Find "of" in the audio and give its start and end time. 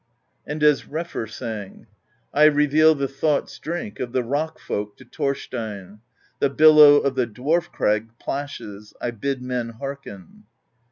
3.99-4.13, 6.95-7.13